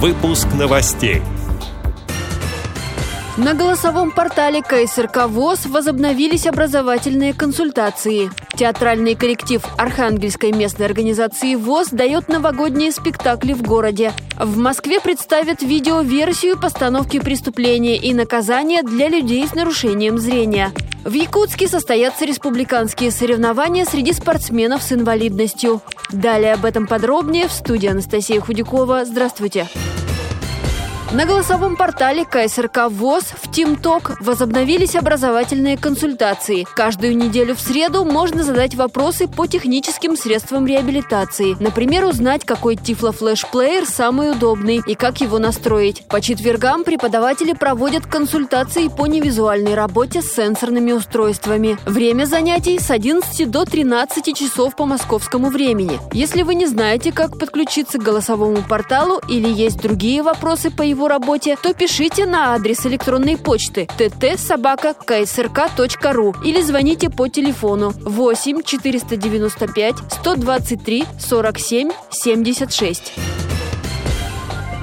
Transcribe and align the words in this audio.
Выпуск 0.00 0.46
новостей. 0.56 1.22
На 3.36 3.54
голосовом 3.54 4.12
портале 4.12 4.62
КСРК 4.62 5.26
ВОЗ 5.26 5.66
возобновились 5.66 6.46
образовательные 6.46 7.34
консультации. 7.34 8.30
Театральный 8.56 9.16
коллектив 9.16 9.60
Архангельской 9.76 10.52
местной 10.52 10.86
организации 10.86 11.56
ВОЗ 11.56 11.88
дает 11.90 12.28
новогодние 12.28 12.92
спектакли 12.92 13.54
в 13.54 13.62
городе. 13.62 14.12
В 14.38 14.56
Москве 14.56 15.00
представят 15.00 15.62
видеоверсию 15.62 16.56
постановки 16.60 17.18
преступления 17.18 17.96
и 17.96 18.14
наказания 18.14 18.84
для 18.84 19.08
людей 19.08 19.48
с 19.48 19.54
нарушением 19.56 20.18
зрения. 20.18 20.70
В 21.04 21.12
Якутске 21.12 21.66
состоятся 21.66 22.24
республиканские 22.24 23.10
соревнования 23.10 23.84
среди 23.84 24.12
спортсменов 24.12 24.80
с 24.80 24.92
инвалидностью. 24.92 25.82
Далее 26.12 26.52
об 26.52 26.64
этом 26.64 26.86
подробнее 26.86 27.48
в 27.48 27.52
студии 27.52 27.88
Анастасия 27.88 28.40
Худякова. 28.40 29.04
Здравствуйте. 29.04 29.68
На 31.10 31.24
голосовом 31.24 31.74
портале 31.76 32.26
КСРК 32.26 32.90
ВОЗ 32.90 33.32
в 33.40 33.50
ТимТок 33.50 34.20
возобновились 34.20 34.94
образовательные 34.94 35.78
консультации. 35.78 36.66
Каждую 36.76 37.16
неделю 37.16 37.56
в 37.56 37.60
среду 37.60 38.04
можно 38.04 38.42
задать 38.44 38.74
вопросы 38.74 39.26
по 39.26 39.46
техническим 39.46 40.18
средствам 40.18 40.66
реабилитации. 40.66 41.56
Например, 41.60 42.04
узнать, 42.04 42.44
какой 42.44 42.76
тифлофлеш-плеер 42.76 43.86
самый 43.86 44.32
удобный 44.32 44.82
и 44.86 44.94
как 44.94 45.22
его 45.22 45.38
настроить. 45.38 46.06
По 46.08 46.20
четвергам 46.20 46.84
преподаватели 46.84 47.54
проводят 47.54 48.04
консультации 48.04 48.88
по 48.88 49.06
невизуальной 49.06 49.74
работе 49.74 50.20
с 50.20 50.34
сенсорными 50.34 50.92
устройствами. 50.92 51.78
Время 51.86 52.26
занятий 52.26 52.78
с 52.78 52.90
11 52.90 53.50
до 53.50 53.64
13 53.64 54.36
часов 54.36 54.76
по 54.76 54.84
московскому 54.84 55.48
времени. 55.48 55.98
Если 56.12 56.42
вы 56.42 56.54
не 56.54 56.66
знаете, 56.66 57.12
как 57.12 57.38
подключиться 57.38 57.96
к 57.98 58.02
голосовому 58.02 58.58
порталу 58.68 59.22
или 59.26 59.48
есть 59.48 59.80
другие 59.80 60.22
вопросы 60.22 60.70
по 60.70 60.82
его 60.82 60.97
его 60.98 61.08
работе, 61.08 61.56
то 61.62 61.72
пишите 61.74 62.26
на 62.26 62.54
адрес 62.54 62.84
электронной 62.84 63.36
почты 63.36 63.88
tt.собака.ksrk.ру 63.96 66.34
или 66.44 66.60
звоните 66.60 67.08
по 67.08 67.28
телефону 67.28 67.92
8 68.00 68.62
495 68.62 69.94
123 70.10 71.04
47 71.20 71.90
76. 72.10 73.12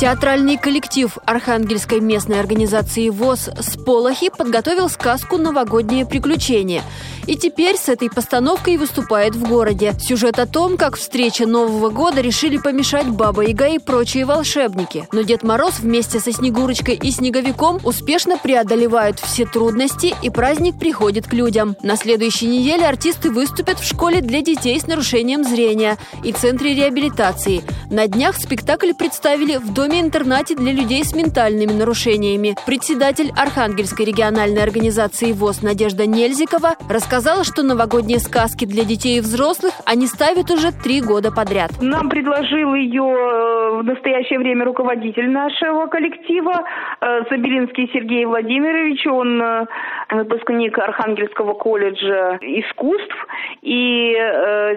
Театральный 0.00 0.56
коллектив 0.56 1.18
Архангельской 1.26 2.00
местной 2.00 2.40
организации 2.40 3.10
ВОЗ 3.10 3.50
«Сполохи» 3.60 4.30
подготовил 4.30 4.88
сказку 4.88 5.36
«Новогоднее 5.36 6.06
приключение». 6.06 6.82
И 7.28 7.36
теперь 7.36 7.76
с 7.76 7.90
этой 7.90 8.08
постановкой 8.08 8.78
выступает 8.78 9.36
в 9.36 9.46
городе. 9.46 9.92
Сюжет 10.00 10.38
о 10.38 10.46
том, 10.46 10.78
как 10.78 10.96
встреча 10.96 11.46
Нового 11.46 11.90
года 11.90 12.22
решили 12.22 12.56
помешать 12.56 13.06
Баба 13.06 13.42
Яга 13.42 13.66
и 13.66 13.78
прочие 13.78 14.24
волшебники. 14.24 15.06
Но 15.12 15.20
Дед 15.20 15.42
Мороз 15.42 15.78
вместе 15.80 16.20
со 16.20 16.32
Снегурочкой 16.32 16.94
и 16.94 17.10
Снеговиком 17.10 17.80
успешно 17.84 18.38
преодолевают 18.38 19.20
все 19.20 19.44
трудности, 19.44 20.14
и 20.22 20.30
праздник 20.30 20.78
приходит 20.78 21.26
к 21.26 21.34
людям. 21.34 21.76
На 21.82 21.96
следующей 21.96 22.46
неделе 22.46 22.86
артисты 22.86 23.30
выступят 23.30 23.78
в 23.78 23.86
школе 23.86 24.22
для 24.22 24.40
детей 24.40 24.80
с 24.80 24.86
нарушением 24.86 25.44
зрения 25.44 25.98
и 26.24 26.32
центре 26.32 26.74
реабилитации. 26.74 27.62
На 27.90 28.06
днях 28.06 28.36
спектакль 28.38 28.94
представили 28.94 29.58
в 29.58 29.74
доме-интернате 29.74 30.56
для 30.56 30.72
людей 30.72 31.04
с 31.04 31.14
ментальными 31.14 31.72
нарушениями. 31.72 32.56
Председатель 32.64 33.30
Архангельской 33.36 34.06
региональной 34.06 34.62
организации 34.62 35.32
ВОЗ 35.32 35.60
Надежда 35.60 36.06
Нельзикова 36.06 36.76
рассказала, 36.88 37.17
рассказала, 37.18 37.42
что 37.42 37.64
новогодние 37.64 38.20
сказки 38.20 38.64
для 38.64 38.84
детей 38.84 39.18
и 39.18 39.20
взрослых 39.20 39.74
они 39.84 40.06
ставят 40.06 40.50
уже 40.52 40.70
три 40.70 41.00
года 41.00 41.32
подряд. 41.32 41.72
Нам 41.80 42.08
предложил 42.08 42.74
ее 42.74 43.02
э, 43.02 43.80
в 43.80 43.82
настоящее 43.82 44.38
время 44.38 44.64
руководитель 44.64 45.28
нашего 45.28 45.86
коллектива 45.86 46.62
э, 47.00 47.22
Забелинский 47.28 47.90
Сергей 47.92 48.24
Владимирович. 48.24 49.04
Он 49.06 49.42
э, 49.42 49.66
выпускник 50.10 50.78
Архангельского 50.78 51.54
колледжа 51.54 52.38
искусств. 52.40 53.16
И 53.62 54.16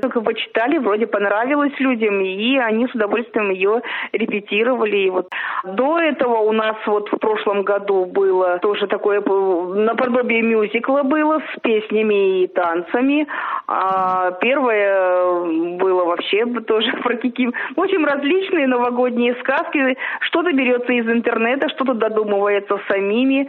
только 0.00 0.20
почитали, 0.20 0.78
вроде 0.78 1.06
понравилось 1.06 1.72
людям, 1.78 2.20
и 2.20 2.56
они 2.56 2.86
с 2.86 2.94
удовольствием 2.94 3.50
ее 3.50 3.82
репетировали. 4.12 4.96
И 4.96 5.10
вот 5.10 5.28
до 5.64 5.98
этого 5.98 6.38
у 6.38 6.52
нас 6.52 6.76
вот 6.86 7.08
в 7.10 7.18
прошлом 7.18 7.62
году 7.62 8.04
было 8.06 8.58
тоже 8.58 8.86
такое 8.86 9.20
наподобие 9.20 10.42
мюзикла 10.42 11.02
было 11.02 11.40
с 11.40 11.60
песнями 11.60 12.42
и 12.42 12.46
танцами. 12.48 13.26
А 13.66 14.32
первое 14.40 15.76
было 15.76 16.04
вообще 16.04 16.46
тоже 16.66 16.92
про 17.02 17.16
какие... 17.16 17.50
В 17.76 17.80
общем, 17.80 18.04
различные 18.04 18.66
новогодние 18.66 19.34
сказки. 19.36 19.96
Что-то 20.20 20.52
берется 20.52 20.92
из 20.92 21.08
интернета, 21.08 21.68
что-то 21.70 21.94
додумывается 21.94 22.78
самими, 22.88 23.48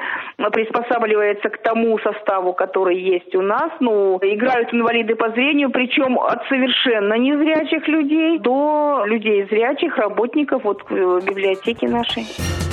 приспосабливается 0.51 1.49
к 1.49 1.57
тому 1.69 1.99
составу, 1.99 2.53
который 2.53 2.99
есть 2.99 3.35
у 3.35 3.41
нас. 3.41 3.71
Ну, 3.79 4.17
играют 4.21 4.73
инвалиды 4.73 5.15
по 5.15 5.29
зрению, 5.29 5.69
причем 5.69 6.19
от 6.19 6.43
совершенно 6.47 7.13
незрячих 7.13 7.87
людей 7.87 8.39
до 8.39 9.03
людей 9.05 9.47
зрячих, 9.49 9.97
работников 9.97 10.63
вот 10.63 10.81
э, 10.89 11.19
библиотеки 11.25 11.85
нашей. 11.85 12.68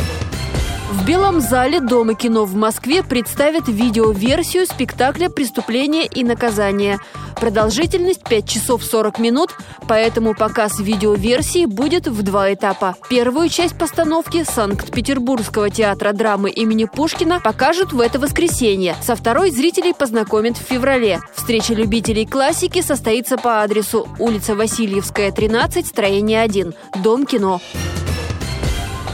В 0.89 1.05
Белом 1.05 1.41
зале 1.41 1.81
Дома 1.81 2.15
кино 2.15 2.45
в 2.45 2.55
Москве 2.55 3.03
представят 3.03 3.67
видеоверсию 3.67 4.67
спектакля 4.67 5.29
«Преступление 5.29 6.07
и 6.07 6.23
наказание». 6.23 7.01
Продолжительность 7.35 8.23
5 8.23 8.49
часов 8.49 8.85
40 8.85 9.19
минут, 9.19 9.51
поэтому 9.89 10.33
показ 10.33 10.79
видеоверсии 10.79 11.67
будет 11.67 12.07
в 12.07 12.23
два 12.23 12.55
этапа. 12.55 12.95
Первую 13.11 13.49
часть 13.49 13.77
постановки 13.77 14.45
Санкт-Петербургского 14.45 15.71
театра 15.71 16.13
драмы 16.13 16.51
имени 16.51 16.85
Пушкина 16.85 17.41
покажут 17.41 17.93
в 17.93 18.01
это 18.01 18.21
воскресенье. 18.21 18.95
Со 19.03 19.17
второй 19.17 19.51
зрителей 19.51 19.93
познакомят 19.93 20.57
в 20.57 20.63
феврале. 20.63 21.21
Встреча 21.35 21.75
любителей 21.75 22.27
классики 22.27 22.81
состоится 22.81 23.37
по 23.37 23.61
адресу 23.63 24.09
улица 24.21 24.55
Васильевская, 24.55 25.33
13, 25.33 25.85
строение 25.85 26.41
1, 26.43 26.75
Дом 27.03 27.27
кино. 27.27 27.61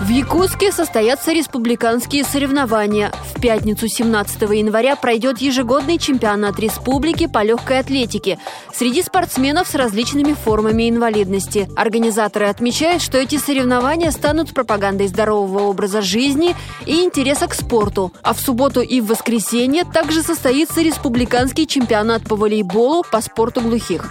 В 0.03 0.09
Якутске 0.09 0.73
состоятся 0.73 1.31
республиканские 1.31 2.25
соревнования. 2.25 3.13
В 3.37 3.41
пятницу 3.41 3.87
17 3.87 4.43
января 4.51 4.97
пройдет 4.97 5.39
ежегодный 5.39 5.97
чемпионат 5.97 6.59
республики 6.59 7.29
по 7.29 7.45
легкой 7.45 7.79
атлетике 7.79 8.41
среди 8.75 9.01
спортсменов 9.05 9.69
с 9.69 9.77
различными 9.77 10.33
формами 10.33 10.91
инвалидности. 10.91 11.69
Организаторы 11.77 12.47
отмечают, 12.47 13.01
что 13.01 13.17
эти 13.17 13.39
соревнования 13.39 14.11
станут 14.11 14.53
пропагандой 14.53 15.07
здорового 15.07 15.69
образа 15.69 16.03
жизни 16.03 16.57
и 16.85 17.05
интереса 17.05 17.47
к 17.47 17.55
спорту. 17.55 18.13
А 18.25 18.35
в 18.35 18.41
субботу 18.41 18.81
и 18.81 19.01
в 19.01 19.07
воскресенье 19.07 19.85
также 19.85 20.25
состоится 20.25 20.83
республиканский 20.83 21.65
чемпионат 21.65 22.25
по 22.25 22.35
волейболу 22.35 23.05
по 23.09 23.21
спорту 23.21 23.61
глухих. 23.61 24.11